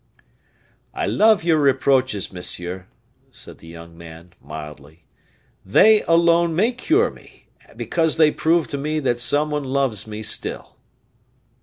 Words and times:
"I 0.95 1.05
love 1.05 1.43
your 1.43 1.59
reproaches, 1.59 2.33
monsieur," 2.33 2.87
said 3.29 3.59
the 3.59 3.67
young 3.67 3.95
man, 3.95 4.33
mildly; 4.41 5.03
"they 5.63 6.01
alone 6.05 6.55
may 6.55 6.71
cure 6.71 7.11
me, 7.11 7.49
because 7.77 8.17
they 8.17 8.31
prove 8.31 8.65
to 8.69 8.79
me 8.79 8.99
that 8.99 9.19
some 9.19 9.51
one 9.51 9.63
loves 9.63 10.07
me 10.07 10.23
still." 10.23 10.75